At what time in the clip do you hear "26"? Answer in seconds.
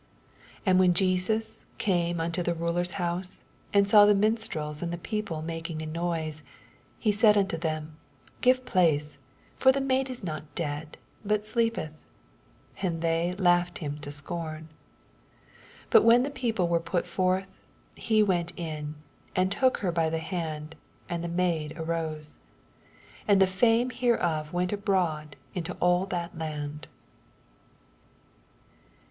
23.25-23.25